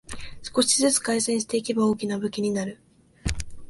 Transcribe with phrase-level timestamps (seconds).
[0.41, 2.79] 少しずつ改善していけば大きな武器になる